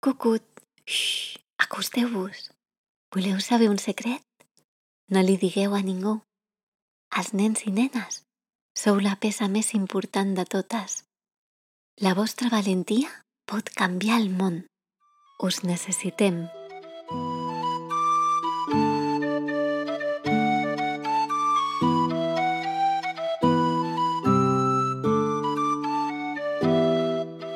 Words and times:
Cucut, 0.00 0.44
xx, 0.86 1.40
acosteu-vos. 1.58 2.52
Voleu 3.10 3.40
saber 3.40 3.68
un 3.68 3.80
secret? 3.82 4.22
No 5.10 5.24
li 5.26 5.34
digueu 5.36 5.74
a 5.74 5.82
ningú. 5.82 6.20
Els 7.18 7.32
nens 7.34 7.64
i 7.66 7.72
nenes 7.74 8.22
sou 8.78 9.02
la 9.02 9.16
peça 9.18 9.50
més 9.50 9.74
important 9.74 10.36
de 10.38 10.46
totes. 10.46 11.02
La 11.98 12.14
vostra 12.14 12.46
valentia 12.54 13.10
pot 13.42 13.74
canviar 13.74 14.22
el 14.22 14.30
món. 14.30 14.62
Us 15.42 15.64
necessitem. 15.66 16.46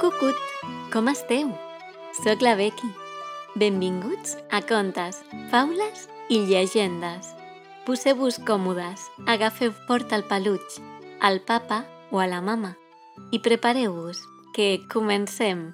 Cucut, 0.02 0.48
com 0.90 1.06
esteu? 1.14 1.54
Soc 2.22 2.40
la 2.40 2.54
Becky. 2.54 2.86
Benvinguts 3.58 4.36
a 4.48 4.60
Contes, 4.62 5.16
Faules 5.50 6.04
i 6.30 6.36
Llegendes. 6.46 7.32
Poseu-vos 7.82 8.36
còmodes, 8.46 9.08
agafeu 9.26 9.72
fort 9.88 10.12
el 10.14 10.22
peluig, 10.30 10.76
al 11.18 11.40
papa 11.42 11.80
o 12.14 12.20
a 12.22 12.28
la 12.30 12.38
mama 12.38 12.76
i 13.34 13.40
prepareu-vos, 13.42 14.20
que 14.54 14.84
comencem. 14.92 15.72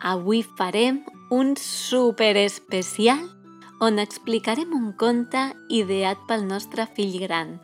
Avui 0.00 0.40
farem 0.42 1.02
un 1.28 1.52
super 1.60 2.38
especial 2.40 3.20
on 3.78 4.00
explicarem 4.00 4.72
un 4.72 4.94
conte 4.96 5.42
ideat 5.68 6.22
pel 6.30 6.46
nostre 6.48 6.86
fill 6.96 7.18
gran 7.26 7.58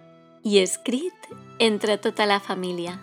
i 0.45 0.61
escrit 0.61 1.31
entre 1.59 1.97
tota 1.97 2.29
la 2.29 2.37
família. 2.37 2.99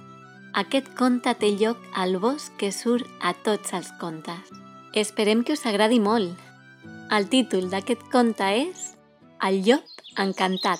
Aquest 0.53 0.93
conte 0.93 1.33
té 1.41 1.55
lloc 1.57 1.81
al 1.95 2.19
bosc 2.21 2.53
que 2.61 2.69
surt 2.69 3.09
a 3.25 3.33
tots 3.33 3.73
els 3.73 3.89
contes. 3.97 4.53
Esperem 4.95 5.43
que 5.43 5.51
us 5.51 5.65
agradi 5.67 5.97
molt. 5.99 6.37
El 7.11 7.25
títol 7.27 7.65
d'aquest 7.67 8.05
conte 8.13 8.45
és 8.61 8.93
El 9.43 9.57
llop 9.67 9.83
encantat. 10.23 10.79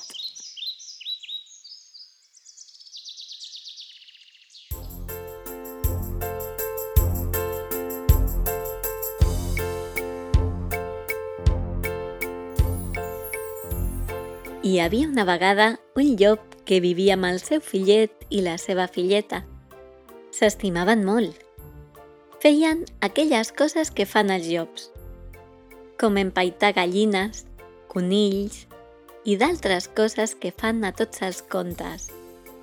Hi 14.64 14.80
havia 14.80 15.10
una 15.12 15.28
vegada 15.28 15.74
un 16.00 16.16
llop 16.16 16.56
que 16.64 16.80
vivia 16.80 17.20
amb 17.20 17.28
el 17.34 17.44
seu 17.44 17.60
fillet 17.60 18.24
i 18.32 18.48
la 18.48 18.56
seva 18.58 18.88
filleta. 18.88 19.44
S'estimaven 20.32 21.04
molt. 21.04 21.45
Feien 22.44 22.84
aquelles 23.02 23.52
coses 23.56 23.92
que 23.96 24.06
fan 24.06 24.32
els 24.34 24.48
llops, 24.52 24.90
com 26.00 26.18
empaitar 26.20 26.74
gallines, 26.76 27.46
conills 27.88 28.66
i 29.24 29.38
d'altres 29.40 29.88
coses 29.96 30.36
que 30.36 30.52
fan 30.52 30.84
a 30.84 30.92
tots 30.92 31.24
els 31.26 31.40
contes, 31.54 32.10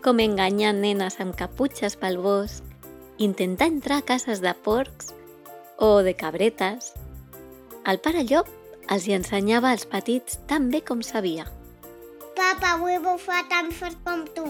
com 0.04 0.20
enganyar 0.20 0.74
nenes 0.76 1.16
amb 1.24 1.34
caputxes 1.38 1.96
pel 1.96 2.20
bosc, 2.20 2.60
intentar 3.16 3.70
entrar 3.72 4.02
a 4.02 4.06
cases 4.12 4.44
de 4.44 4.52
porcs 4.66 5.14
o 5.78 6.02
de 6.04 6.14
cabretes. 6.20 6.92
El 7.88 7.98
pare 8.04 8.26
llop 8.28 8.50
els 8.92 9.08
hi 9.08 9.16
ensenyava 9.16 9.72
als 9.72 9.88
petits 9.88 10.38
tan 10.50 10.68
bé 10.70 10.82
com 10.84 11.00
sabia. 11.06 11.48
Papa, 12.36 12.76
vull 12.82 13.00
bufar 13.04 13.46
tan 13.48 13.72
fort 13.72 13.96
com 14.04 14.26
tu. 14.36 14.44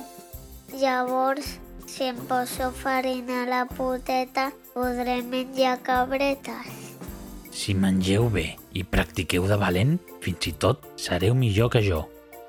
Llavors, 0.81 1.59
si 1.93 2.05
em 2.05 2.17
poso 2.17 2.71
farina 2.73 3.43
a 3.43 3.47
la 3.47 3.65
poteta, 3.67 4.51
podré 4.73 5.21
menjar 5.21 5.77
cabretes. 5.85 6.97
Si 7.53 7.75
mengeu 7.77 8.31
bé 8.33 8.55
i 8.73 8.81
practiqueu 8.81 9.45
de 9.51 9.59
valent, 9.61 9.99
fins 10.25 10.49
i 10.49 10.55
tot 10.57 10.87
sereu 10.97 11.37
millor 11.37 11.69
que 11.75 11.83
jo. 11.85 12.07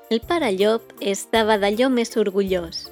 El 0.08 0.22
pare 0.24 0.48
llop 0.56 0.94
estava 1.00 1.58
d'allò 1.60 1.90
més 1.92 2.16
orgullós, 2.16 2.86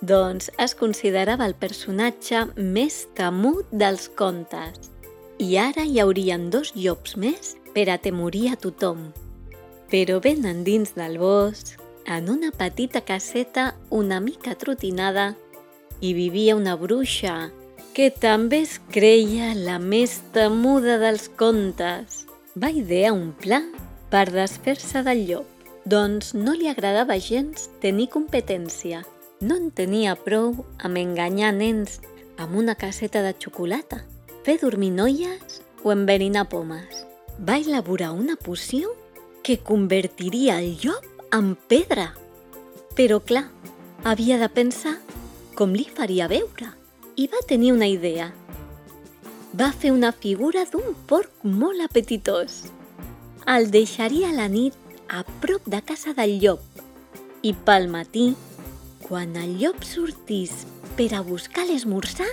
doncs 0.00 0.48
es 0.56 0.72
considerava 0.78 1.44
el 1.44 1.56
personatge 1.60 2.46
més 2.56 3.02
temut 3.18 3.68
dels 3.68 4.08
contes. 4.16 4.88
I 5.36 5.58
ara 5.60 5.84
hi 5.84 6.00
haurien 6.00 6.48
dos 6.48 6.72
llops 6.76 7.18
més 7.20 7.52
per 7.76 7.90
atemorir 7.92 8.48
a 8.54 8.56
tothom. 8.56 9.10
Però 9.92 10.16
ben 10.24 10.48
endins 10.48 10.96
del 10.96 11.20
bosc, 11.20 11.76
en 12.08 12.32
una 12.32 12.52
petita 12.56 13.04
caseta 13.04 13.74
una 13.90 14.20
mica 14.20 14.56
trotinada, 14.56 15.34
hi 16.00 16.14
vivia 16.14 16.56
una 16.56 16.76
bruixa 16.80 17.50
que 17.92 18.08
també 18.10 18.62
es 18.64 18.78
creia 18.88 19.50
la 19.54 19.76
més 19.78 20.20
temuda 20.32 20.96
dels 21.02 21.28
contes. 21.36 22.24
Va 22.56 22.70
idear 22.72 23.12
un 23.12 23.34
pla 23.36 23.60
per 24.08 24.30
desfer-se 24.32 25.02
del 25.04 25.26
llop, 25.28 25.66
doncs 25.84 26.32
no 26.32 26.54
li 26.56 26.70
agradava 26.70 27.18
gens 27.20 27.68
tenir 27.84 28.08
competència. 28.14 29.02
No 29.44 29.58
en 29.60 29.68
tenia 29.76 30.16
prou 30.16 30.54
amb 30.78 31.00
enganyar 31.00 31.52
nens 31.56 32.00
amb 32.40 32.56
una 32.56 32.74
caseta 32.80 33.20
de 33.20 33.34
xocolata, 33.36 34.00
fer 34.44 34.56
dormir 34.62 34.94
noies 34.96 35.60
o 35.84 35.92
enverinar 35.92 36.48
pomes. 36.48 37.04
Va 37.36 37.60
elaborar 37.60 38.12
una 38.16 38.36
poció 38.36 38.96
que 39.44 39.60
convertiria 39.60 40.60
el 40.60 40.78
llop 40.80 41.04
en 41.32 41.54
pedra. 41.68 42.14
Però 42.96 43.20
clar, 43.20 43.48
havia 44.04 44.40
de 44.40 44.48
pensar 44.48 44.96
com 45.60 45.74
li 45.76 45.84
faria 45.84 46.24
veure 46.24 46.70
i 47.20 47.26
va 47.28 47.42
tenir 47.44 47.74
una 47.74 47.84
idea. 47.92 48.30
Va 49.52 49.66
fer 49.76 49.90
una 49.92 50.08
figura 50.08 50.62
d'un 50.72 50.94
porc 51.10 51.42
molt 51.44 51.84
apetitós. 51.84 52.62
El 53.44 53.68
deixaria 53.74 54.30
a 54.30 54.36
la 54.38 54.46
nit 54.48 54.72
a 55.12 55.20
prop 55.42 55.68
de 55.68 55.82
casa 55.84 56.16
del 56.16 56.38
llop 56.40 56.80
i 57.44 57.52
pel 57.52 57.90
matí, 57.92 58.30
quan 59.04 59.36
el 59.36 59.58
llop 59.60 59.84
sortís 59.84 60.64
per 60.96 61.10
a 61.12 61.20
buscar 61.28 61.66
l'esmorzar, 61.68 62.30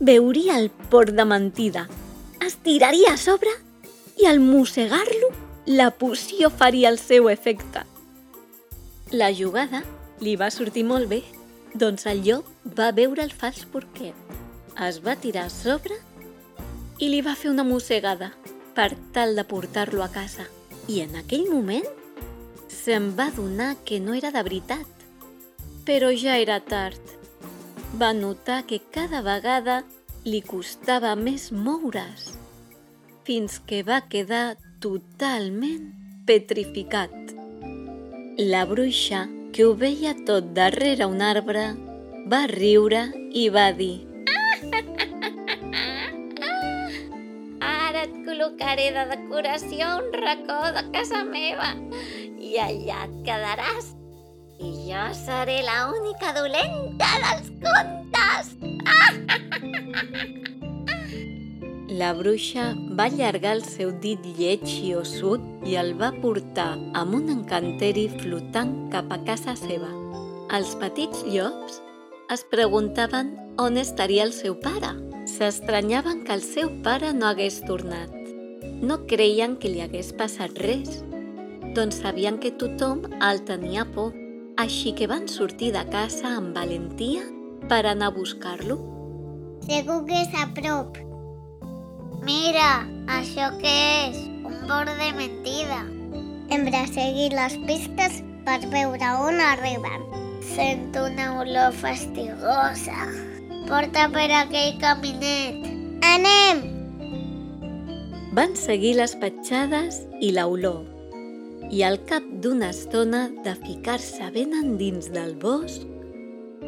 veuria 0.00 0.56
el 0.56 0.70
porc 0.88 1.12
de 1.12 1.28
mentida, 1.28 1.86
es 2.40 2.56
tiraria 2.64 3.12
a 3.12 3.20
sobre 3.20 3.52
i 4.16 4.24
al 4.24 4.40
mossegar-lo 4.40 5.34
la 5.66 5.90
poció 5.90 6.48
faria 6.48 6.88
el 6.88 6.96
seu 6.98 7.28
efecte. 7.28 7.84
La 9.12 9.34
jugada 9.36 9.84
li 10.24 10.36
va 10.40 10.54
sortir 10.54 10.84
molt 10.88 11.10
bé, 11.12 11.24
doncs 11.76 12.06
el 12.10 12.22
llop 12.24 12.48
va 12.78 12.90
veure 12.96 13.22
el 13.24 13.32
fals 13.32 13.64
porquet, 13.72 14.16
es 14.88 15.00
va 15.04 15.16
tirar 15.20 15.46
a 15.46 15.52
sobre 15.52 15.96
i 17.00 17.08
li 17.12 17.20
va 17.24 17.36
fer 17.36 17.50
una 17.52 17.64
mossegada 17.64 18.30
per 18.76 18.90
tal 19.12 19.36
de 19.36 19.44
portar-lo 19.44 20.02
a 20.04 20.10
casa. 20.12 20.46
I 20.88 21.00
en 21.02 21.16
aquell 21.18 21.48
moment 21.50 21.86
se'n 22.72 23.10
va 23.18 23.30
donar 23.34 23.74
que 23.84 24.00
no 24.00 24.14
era 24.14 24.30
de 24.30 24.42
veritat. 24.46 24.86
Però 25.86 26.10
ja 26.14 26.36
era 26.38 26.58
tard. 26.60 27.00
Va 28.00 28.12
notar 28.12 28.64
que 28.66 28.80
cada 28.92 29.22
vegada 29.22 29.82
li 30.26 30.40
costava 30.42 31.14
més 31.16 31.50
moure's, 31.52 32.32
fins 33.24 33.60
que 33.66 33.82
va 33.86 34.00
quedar 34.10 34.56
totalment 34.82 35.92
petrificat. 36.26 37.14
La 38.36 38.64
bruixa, 38.66 39.24
que 39.56 39.64
ho 39.64 39.74
veia 39.74 40.10
tot 40.28 40.50
darrere 40.52 41.06
un 41.08 41.22
arbre, 41.24 41.62
va 42.28 42.42
riure 42.50 42.98
i 43.42 43.46
va 43.54 43.70
dir 43.78 43.94
Ara 47.64 48.02
et 48.02 48.18
col·locaré 48.26 48.90
de 48.98 49.06
decoració 49.14 49.88
un 50.02 50.12
racó 50.20 50.58
de 50.76 50.82
casa 50.98 51.22
meva 51.30 51.70
i 52.36 52.52
allà 52.66 52.98
et 53.06 53.16
quedaràs. 53.30 53.88
I 54.60 54.74
jo 54.90 55.08
seré 55.22 55.62
la 55.64 55.78
única 55.94 56.36
dolenta 56.36 57.08
dels 57.24 57.48
contes. 57.64 58.52
La 61.96 62.12
bruixa 62.12 62.74
va 62.98 63.06
allargar 63.08 63.54
el 63.56 63.62
seu 63.64 63.92
dit 64.04 64.24
lleig 64.36 64.64
i 64.68 64.90
ossut 64.98 65.44
i 65.64 65.78
el 65.80 65.94
va 65.96 66.10
portar 66.20 66.74
amb 67.00 67.16
un 67.16 67.30
encanteri 67.32 68.04
flotant 68.18 68.74
cap 68.92 69.14
a 69.14 69.18
casa 69.24 69.54
seva. 69.56 69.88
Els 70.58 70.74
petits 70.82 71.22
llops 71.24 71.78
es 72.34 72.42
preguntaven 72.50 73.30
on 73.62 73.80
estaria 73.80 74.26
el 74.28 74.34
seu 74.36 74.58
pare. 74.60 74.92
S'estranyaven 75.36 76.20
que 76.26 76.36
el 76.36 76.44
seu 76.44 76.68
pare 76.84 77.14
no 77.16 77.30
hagués 77.30 77.62
tornat. 77.64 78.12
No 78.82 79.00
creien 79.08 79.56
que 79.56 79.72
li 79.72 79.80
hagués 79.80 80.12
passat 80.20 80.60
res, 80.66 81.00
doncs 81.78 82.02
sabien 82.04 82.36
que 82.42 82.52
tothom 82.60 83.06
el 83.30 83.40
tenia 83.48 83.86
por, 83.96 84.12
així 84.60 84.92
que 84.92 85.08
van 85.08 85.32
sortir 85.32 85.72
de 85.72 85.86
casa 85.88 86.36
amb 86.36 86.52
valentia 86.60 87.24
per 87.72 87.86
anar 87.86 88.12
a 88.12 88.16
buscar-lo. 88.20 88.82
Segur 89.64 90.02
que 90.04 90.24
és 90.26 90.40
a 90.44 90.50
prop. 90.60 91.05
Mira, 92.26 92.82
això 93.06 93.52
què 93.60 93.72
és? 94.08 94.16
Un 94.42 94.56
bord 94.66 94.90
de 94.98 95.10
mentida. 95.14 95.84
Hem 96.50 96.64
de 96.74 96.80
seguir 96.90 97.28
les 97.30 97.54
pistes 97.68 98.16
per 98.48 98.56
veure 98.72 99.10
on 99.22 99.38
arribem. 99.38 100.02
Sento 100.42 101.04
una 101.06 101.28
olor 101.42 101.76
fastigosa. 101.78 103.04
Porta 103.68 104.08
per 104.10 104.26
aquell 104.40 104.74
caminet. 104.82 105.68
Anem! 106.08 106.64
Van 108.34 108.58
seguir 108.58 108.96
les 108.98 109.14
petjades 109.22 110.02
i 110.18 110.32
l'olor, 110.34 110.82
i 111.70 111.86
al 111.86 112.00
cap 112.10 112.26
d'una 112.42 112.72
estona 112.74 113.28
de 113.46 113.54
ficar-se 113.62 114.32
ben 114.34 114.58
endins 114.64 115.12
del 115.14 115.36
bosc, 115.46 115.86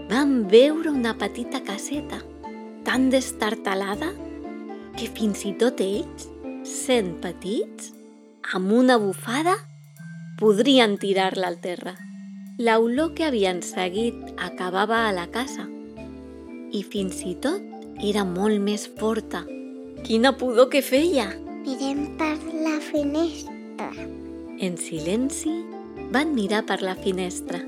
van 0.06 0.38
veure 0.54 0.94
una 0.94 1.18
petita 1.18 1.64
caseta 1.66 2.22
tan 2.86 3.10
destartalada 3.10 4.14
que 4.98 5.06
fins 5.14 5.44
i 5.46 5.52
tot 5.54 5.78
ells, 5.78 6.26
sent 6.66 7.12
petits, 7.22 7.92
amb 8.54 8.72
una 8.74 8.96
bufada, 8.98 9.54
podrien 10.40 10.96
tirar-la 10.98 11.52
al 11.52 11.60
terra. 11.62 11.94
L'olor 12.58 13.12
que 13.14 13.28
havien 13.28 13.62
seguit 13.62 14.18
acabava 14.42 15.04
a 15.06 15.12
la 15.14 15.28
casa 15.30 15.68
i 16.74 16.82
fins 16.82 17.22
i 17.24 17.36
tot 17.38 17.62
era 18.04 18.24
molt 18.26 18.58
més 18.60 18.88
forta. 18.98 19.44
Quina 20.02 20.34
pudor 20.36 20.68
que 20.72 20.82
feia! 20.82 21.30
Mirem 21.62 22.04
per 22.18 22.34
la 22.64 22.76
finestra. 22.82 23.88
En 24.58 24.76
silenci, 24.80 25.54
van 26.10 26.34
mirar 26.34 26.64
per 26.66 26.80
la 26.82 26.96
finestra 26.98 27.60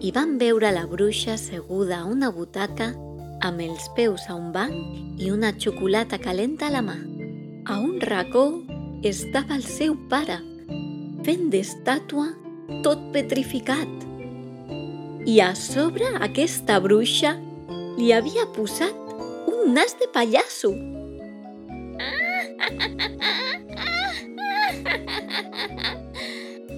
i 0.00 0.10
van 0.14 0.38
veure 0.40 0.70
la 0.72 0.86
bruixa 0.88 1.36
seguda 1.40 2.00
a 2.00 2.08
una 2.08 2.30
butaca 2.30 2.92
amb 3.40 3.60
els 3.64 3.88
peus 3.96 4.28
a 4.28 4.34
un 4.36 4.52
banc 4.52 5.20
i 5.20 5.30
una 5.32 5.52
xocolata 5.56 6.18
calenta 6.20 6.66
a 6.68 6.74
la 6.74 6.82
mà. 6.84 6.98
A 7.66 7.78
un 7.80 8.00
racó 8.00 8.62
estava 9.02 9.56
el 9.56 9.64
seu 9.64 9.96
pare, 10.10 10.38
fent 11.24 11.48
d'estàtua 11.52 12.28
tot 12.84 12.98
petrificat. 13.14 13.88
I 15.26 15.40
a 15.44 15.54
sobre 15.56 16.06
aquesta 16.20 16.80
bruixa 16.80 17.36
li 17.98 18.12
havia 18.12 18.46
posat 18.56 18.94
un 19.50 19.72
nas 19.74 19.96
de 20.00 20.06
pallasso. 20.12 20.72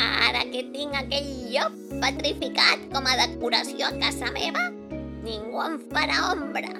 Ara 0.02 0.42
que 0.50 0.62
tinc 0.74 0.94
aquell 0.98 1.30
llop 1.52 1.74
petrificat 2.02 2.78
com 2.94 3.04
a 3.06 3.18
decoració 3.26 3.86
a 3.90 3.94
casa 4.02 4.30
meva, 4.34 4.64
ningú 5.22 5.62
em 5.62 5.78
farà 5.92 6.18
ombra. 6.32 6.72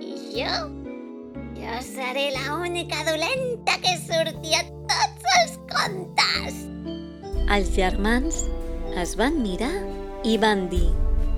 I 0.00 0.12
jo? 0.34 0.52
Jo 1.56 1.78
seré 1.82 2.30
la 2.34 2.56
única 2.56 3.02
dolenta 3.08 3.74
que 3.82 3.94
surti 4.02 4.54
a 4.54 4.62
tots 4.90 5.32
els 5.38 5.56
contes. 5.72 6.60
Els 7.56 7.72
germans 7.74 8.44
es 9.02 9.16
van 9.18 9.40
mirar 9.42 9.74
i 10.24 10.36
van 10.38 10.66
dir 10.70 10.88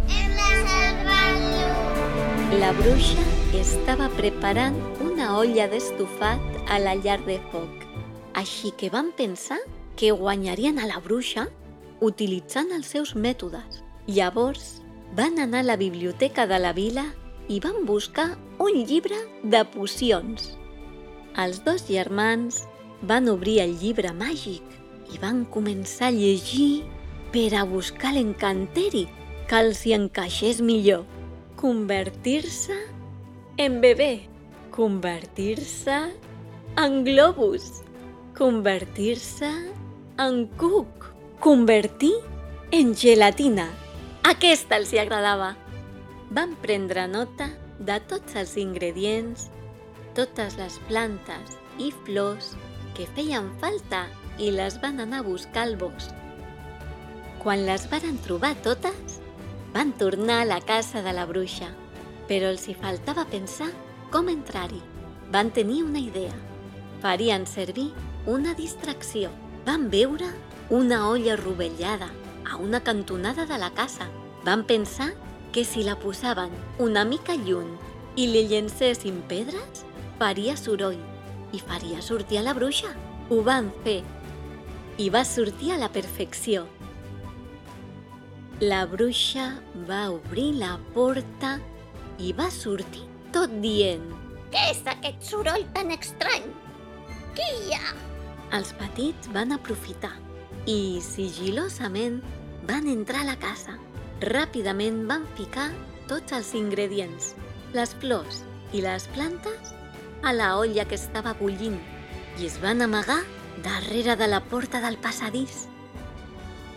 Hem 0.08 0.36
de 0.36 0.50
salvar-lo. 0.68 2.60
La 2.60 2.72
bruixa 2.76 3.24
estava 3.58 4.08
preparant 4.16 4.76
una 5.04 5.34
olla 5.38 5.68
d'estofat 5.68 6.68
a 6.68 6.78
la 6.82 6.94
llar 6.96 7.18
de 7.26 7.38
foc. 7.52 7.86
Així 8.38 8.72
que 8.76 8.90
van 8.92 9.10
pensar 9.16 9.58
que 9.98 10.12
guanyarien 10.12 10.78
a 10.78 10.86
la 10.86 11.00
bruixa 11.04 11.48
utilitzant 12.00 12.70
els 12.76 12.86
seus 12.92 13.14
mètodes. 13.16 13.82
Llavors, 14.06 14.78
van 15.16 15.38
anar 15.38 15.60
a 15.64 15.70
la 15.72 15.76
biblioteca 15.76 16.46
de 16.46 16.58
la 16.58 16.72
vila 16.72 17.06
i 17.48 17.60
van 17.60 17.84
buscar 17.86 18.36
un 18.58 18.84
llibre 18.84 19.16
de 19.42 19.64
pocions. 19.72 20.58
Els 21.38 21.62
dos 21.64 21.86
germans 21.88 22.64
van 23.02 23.28
obrir 23.28 23.60
el 23.62 23.76
llibre 23.80 24.12
màgic 24.12 24.62
i 25.14 25.20
van 25.22 25.44
començar 25.46 26.10
a 26.10 26.14
llegir 26.14 26.84
per 27.32 27.52
a 27.54 27.64
buscar 27.64 28.12
l'encanteri 28.16 29.06
que 29.48 29.60
els 29.62 29.84
hi 29.86 29.94
encaixés 29.96 30.60
millor. 30.60 31.04
Convertir-se 31.58 32.76
en 33.58 33.80
bebè, 33.82 34.28
convertir-se 34.74 35.98
en 36.78 37.02
globus, 37.04 37.82
convertir-se 38.38 39.50
en 40.18 40.46
cuc, 40.60 41.08
convertir 41.40 42.14
en 42.70 42.94
gelatina. 42.94 43.68
Aquesta 44.28 44.76
els 44.76 44.90
hi 44.92 44.98
agradava. 45.00 45.54
Van 46.36 46.50
prendre 46.60 47.06
nota 47.08 47.46
de 47.80 47.94
tots 48.10 48.34
els 48.36 48.50
ingredients, 48.60 49.46
totes 50.18 50.58
les 50.60 50.76
plantes 50.90 51.54
i 51.80 51.88
flors 52.04 52.50
que 52.98 53.06
feien 53.16 53.48
falta 53.62 54.02
i 54.36 54.50
les 54.52 54.76
van 54.82 55.00
anar 55.06 55.22
a 55.22 55.26
buscar 55.30 55.64
al 55.64 55.78
bosc. 55.80 56.12
Quan 57.40 57.64
les 57.70 57.88
varen 57.88 58.20
trobar 58.26 58.52
totes, 58.68 59.16
van 59.72 59.96
tornar 59.96 60.42
a 60.42 60.50
la 60.52 60.60
casa 60.60 61.00
de 61.00 61.16
la 61.16 61.24
bruixa, 61.24 61.72
però 62.28 62.52
els 62.52 62.68
hi 62.68 62.76
faltava 62.76 63.24
pensar 63.32 63.72
com 64.12 64.28
entrar-hi. 64.28 64.84
Van 65.32 65.56
tenir 65.56 65.86
una 65.88 66.04
idea. 66.04 66.36
Farien 67.00 67.48
servir 67.48 67.94
una 68.28 68.52
distracció. 68.52 69.32
Van 69.64 69.88
veure 69.88 70.34
una 70.68 71.06
olla 71.08 71.40
rovellada 71.40 72.12
a 72.50 72.56
una 72.56 72.80
cantonada 72.80 73.46
de 73.46 73.58
la 73.58 73.70
casa. 73.70 74.08
Van 74.44 74.64
pensar 74.64 75.12
que 75.52 75.64
si 75.64 75.82
la 75.82 75.98
posaven 75.98 76.50
una 76.78 77.04
mica 77.04 77.34
lluny 77.34 77.76
i 78.16 78.26
li 78.26 78.46
llencessin 78.48 79.22
pedres, 79.28 79.84
faria 80.18 80.56
soroll 80.56 80.98
i 81.52 81.60
faria 81.60 82.02
sortir 82.02 82.38
a 82.38 82.46
la 82.46 82.54
bruixa. 82.54 82.94
Ho 83.30 83.42
van 83.44 83.70
fer 83.84 84.02
i 84.98 85.08
va 85.10 85.24
sortir 85.24 85.72
a 85.72 85.78
la 85.78 85.92
perfecció. 85.92 86.66
La 88.60 88.84
bruixa 88.86 89.52
va 89.88 90.08
obrir 90.10 90.52
la 90.58 90.76
porta 90.94 91.58
i 92.18 92.32
va 92.34 92.48
sortir 92.50 93.04
tot 93.30 93.52
dient 93.62 94.02
Què 94.50 94.62
és 94.72 94.80
aquest 94.88 95.26
soroll 95.28 95.66
tan 95.76 95.92
estrany? 95.94 96.48
Qui 97.36 97.46
hi 97.46 97.76
ha? 97.76 97.92
Els 98.56 98.72
petits 98.80 99.28
van 99.34 99.52
aprofitar 99.54 100.14
i, 100.64 100.98
sigilosament, 101.04 102.22
van 102.68 102.86
entrar 102.86 103.22
a 103.24 103.30
la 103.32 103.38
casa. 103.40 103.78
Ràpidament 104.20 105.06
van 105.08 105.24
ficar 105.38 105.70
tots 106.10 106.34
els 106.36 106.52
ingredients, 106.58 107.32
les 107.72 107.94
flors 108.02 108.42
i 108.76 108.82
les 108.84 109.06
plantes, 109.14 109.72
a 110.22 110.34
la 110.34 110.56
olla 110.58 110.84
que 110.88 110.98
estava 110.98 111.34
bullint 111.38 111.78
i 112.38 112.46
es 112.46 112.58
van 112.62 112.82
amagar 112.82 113.22
darrere 113.64 114.16
de 114.16 114.28
la 114.28 114.40
porta 114.44 114.80
del 114.84 114.98
passadís. 115.02 115.66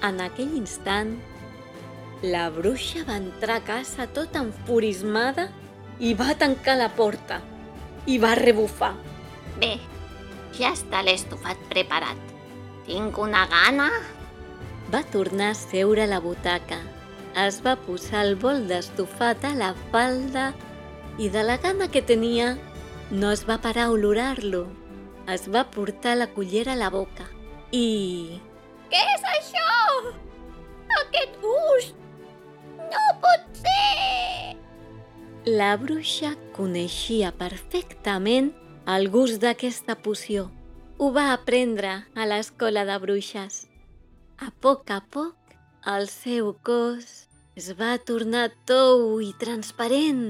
En 0.01 0.21
aquell 0.21 0.55
instant, 0.57 1.15
la 2.21 2.49
bruixa 2.53 3.03
va 3.07 3.17
entrar 3.17 3.59
a 3.59 3.65
casa 3.65 4.07
tota 4.13 4.41
enfurismada 4.45 5.49
i 5.99 6.13
va 6.17 6.35
tancar 6.37 6.77
la 6.79 6.89
porta 6.97 7.41
i 8.09 8.17
va 8.21 8.33
rebufar. 8.37 8.93
Bé, 9.61 9.75
ja 10.57 10.71
està 10.73 11.03
l'estofat 11.05 11.59
preparat. 11.69 12.17
Tinc 12.87 13.17
una 13.21 13.45
gana. 13.49 13.91
Va 14.91 15.03
tornar 15.07 15.51
a 15.51 15.55
seure 15.55 16.03
a 16.03 16.09
la 16.09 16.19
butaca. 16.19 16.81
Es 17.39 17.61
va 17.63 17.77
posar 17.79 18.25
el 18.25 18.35
bol 18.35 18.65
d'estofat 18.67 19.45
a 19.47 19.53
la 19.55 19.71
falda 19.91 20.49
i 21.17 21.29
de 21.31 21.43
la 21.47 21.55
gana 21.63 21.87
que 21.87 22.01
tenia 22.01 22.57
no 23.11 23.31
es 23.31 23.45
va 23.47 23.61
parar 23.63 23.87
a 23.87 23.91
olorar-lo. 23.91 24.65
Es 25.31 25.47
va 25.47 25.63
portar 25.71 26.17
la 26.17 26.27
cullera 26.27 26.73
a 26.73 26.79
la 26.79 26.89
boca 26.89 27.29
i... 27.71 28.39
Què 28.91 28.99
és 29.15 29.25
això? 29.31 30.11
Aquest 31.05 31.39
gust! 31.39 31.95
No 32.91 33.03
pot 33.23 33.47
ser! 33.63 34.57
La 35.47 35.71
bruixa 35.79 36.35
coneixia 36.55 37.31
perfectament 37.31 38.51
el 38.91 39.07
gust 39.13 39.39
d'aquesta 39.39 39.95
poció. 40.03 40.49
Ho 40.99 41.13
va 41.15 41.31
aprendre 41.31 42.01
a 42.13 42.27
l'escola 42.27 42.83
de 42.85 42.97
bruixes. 42.99 43.70
A 44.41 44.49
poc 44.49 44.89
a 44.89 45.03
poc, 45.13 45.51
el 45.85 46.07
seu 46.09 46.47
cos 46.65 47.09
es 47.59 47.67
va 47.77 47.91
tornar 48.09 48.47
tou 48.65 49.19
i 49.21 49.27
transparent 49.43 50.23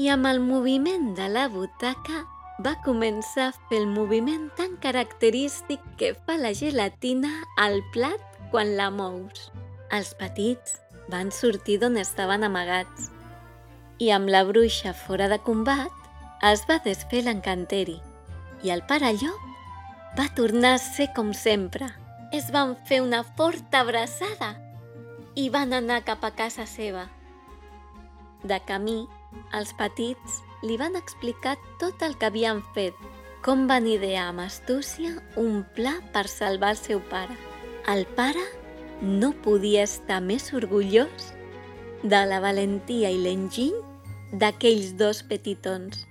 i 0.00 0.08
amb 0.14 0.30
el 0.30 0.40
moviment 0.40 1.10
de 1.18 1.26
la 1.34 1.42
butaca 1.52 2.22
va 2.64 2.72
començar 2.86 3.50
a 3.50 3.58
fer 3.68 3.82
el 3.82 3.90
moviment 3.92 4.48
tan 4.56 4.78
característic 4.86 5.84
que 6.00 6.14
fa 6.24 6.38
la 6.40 6.54
gelatina 6.62 7.34
al 7.66 7.82
plat 7.92 8.40
quan 8.48 8.72
la 8.80 8.88
mous. 8.88 9.50
Els 9.92 10.14
petits 10.16 10.80
van 11.12 11.28
sortir 11.28 11.76
d'on 11.84 12.00
estaven 12.00 12.48
amagats 12.48 13.12
i 14.00 14.08
amb 14.16 14.32
la 14.32 14.44
bruixa 14.48 14.96
fora 15.04 15.28
de 15.28 15.42
combat 15.52 16.48
es 16.54 16.64
va 16.64 16.80
desfer 16.90 17.26
l'encanteri 17.28 18.00
i 18.64 18.72
el 18.72 18.88
pare 18.88 19.12
llop 19.20 19.48
va 20.16 20.32
tornar 20.32 20.78
a 20.78 20.84
ser 20.90 21.12
com 21.12 21.36
sempre. 21.36 21.92
Es 22.30 22.50
van 22.52 22.74
fer 22.84 22.98
una 23.00 23.22
forta 23.24 23.80
abraçada 23.80 24.50
i 25.32 25.46
van 25.48 25.72
anar 25.72 26.02
cap 26.04 26.26
a 26.26 26.30
casa 26.36 26.66
seva. 26.68 27.06
De 28.44 28.58
camí, 28.68 29.06
els 29.56 29.72
petits 29.78 30.42
li 30.60 30.76
van 30.76 30.98
explicar 30.98 31.54
tot 31.80 32.04
el 32.04 32.18
que 32.20 32.28
havien 32.28 32.60
fet, 32.74 32.92
com 33.40 33.64
van 33.70 33.88
idear 33.88 34.26
amb 34.28 34.44
astúcia 34.44 35.14
un 35.40 35.62
pla 35.76 35.94
per 36.12 36.26
salvar 36.28 36.74
el 36.76 36.82
seu 36.82 37.00
pare. 37.08 37.32
El 37.88 38.04
pare 38.18 38.44
no 39.00 39.32
podia 39.32 39.86
estar 39.88 40.20
més 40.20 40.50
orgullós 40.52 41.30
de 42.02 42.24
la 42.28 42.42
valentia 42.44 43.08
i 43.08 43.22
l'enginy 43.24 43.80
d'aquells 44.36 44.92
dos 45.00 45.24
petitons. 45.24 46.04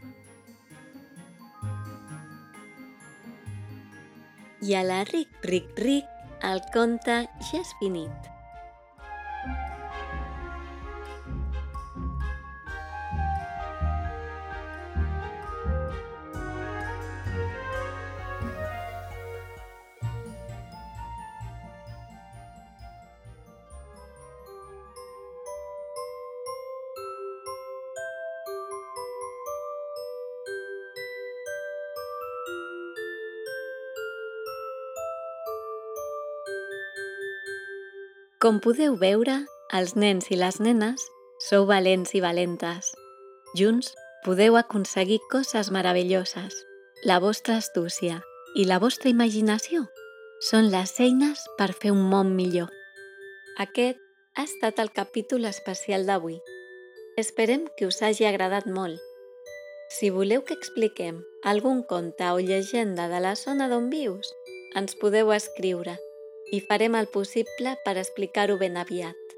I 4.68 4.74
a 4.76 4.82
la 4.84 5.04
ric, 5.08 5.30
ric, 5.48 5.68
ric, 5.80 6.08
el 6.44 6.60
conte 6.74 7.22
ja 7.48 7.62
és 7.62 7.70
finit. 7.80 8.37
Com 38.38 38.60
podeu 38.62 38.94
veure, 39.02 39.34
els 39.74 39.96
nens 39.98 40.28
i 40.30 40.36
les 40.38 40.60
nenes 40.62 41.02
sou 41.42 41.64
valents 41.66 42.12
i 42.14 42.20
valentes. 42.22 42.92
Junts 43.58 43.90
podeu 44.28 44.60
aconseguir 44.60 45.18
coses 45.32 45.72
meravelloses. 45.74 46.54
La 47.02 47.18
vostra 47.18 47.58
astúcia 47.58 48.20
i 48.54 48.68
la 48.70 48.78
vostra 48.78 49.10
imaginació 49.10 49.88
són 50.52 50.70
les 50.70 50.94
eines 51.02 51.42
per 51.58 51.72
fer 51.74 51.90
un 51.96 52.06
món 52.14 52.36
millor. 52.38 52.70
Aquest 53.58 53.98
ha 54.38 54.46
estat 54.46 54.86
el 54.86 54.94
capítol 54.94 55.50
especial 55.50 56.06
d'avui. 56.06 56.38
Esperem 57.18 57.66
que 57.74 57.90
us 57.90 58.04
hagi 58.06 58.30
agradat 58.30 58.70
molt. 58.70 59.02
Si 59.90 60.14
voleu 60.14 60.46
que 60.46 60.54
expliquem 60.54 61.24
algun 61.42 61.82
conte 61.82 62.30
o 62.30 62.38
llegenda 62.38 63.10
de 63.10 63.18
la 63.18 63.34
zona 63.34 63.66
d'on 63.66 63.90
vius, 63.90 64.30
ens 64.78 64.94
podeu 64.94 65.34
escriure 65.34 65.98
i 66.52 66.62
farem 66.64 66.96
el 66.96 67.08
possible 67.12 67.76
per 67.84 67.98
explicar-ho 67.98 68.58
ben 68.58 68.78
aviat. 68.80 69.36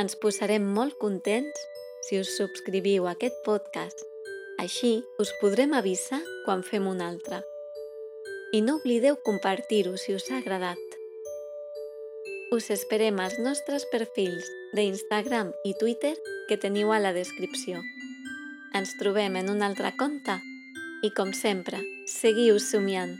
Ens 0.00 0.16
posarem 0.20 0.64
molt 0.76 0.98
contents 1.00 1.62
si 2.08 2.18
us 2.20 2.32
subscriviu 2.36 3.06
a 3.06 3.14
aquest 3.14 3.38
podcast. 3.44 4.02
Així 4.62 5.02
us 5.22 5.32
podrem 5.40 5.74
avisar 5.76 6.20
quan 6.44 6.64
fem 6.66 6.86
un 6.88 7.02
altre. 7.04 7.42
I 8.52 8.62
no 8.62 8.78
oblideu 8.80 9.18
compartir-ho 9.24 9.96
si 10.00 10.14
us 10.14 10.30
ha 10.30 10.38
agradat. 10.38 10.82
Us 12.54 12.70
esperem 12.70 13.18
als 13.20 13.38
nostres 13.42 13.86
perfils 13.90 14.46
d'Instagram 14.74 15.52
i 15.66 15.74
Twitter 15.80 16.14
que 16.48 16.58
teniu 16.62 16.92
a 16.94 17.00
la 17.02 17.12
descripció. 17.12 17.82
Ens 18.74 18.94
trobem 19.00 19.36
en 19.42 19.50
un 19.50 19.66
altre 19.66 19.92
conte 19.98 20.38
i, 21.02 21.10
com 21.10 21.34
sempre, 21.34 21.82
seguiu 22.06 22.60
somiant. 22.62 23.18